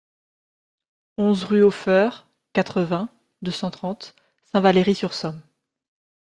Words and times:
onze 1.17 1.43
rue 1.43 1.61
au 1.61 1.69
Feurre, 1.69 2.27
quatre-vingts, 2.53 3.09
deux 3.43 3.51
cent 3.51 3.69
trente, 3.69 4.15
Saint-Valery-sur-Somme 4.51 5.43